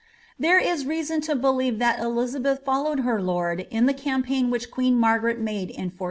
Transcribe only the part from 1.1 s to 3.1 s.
to believe that Elizabeth followed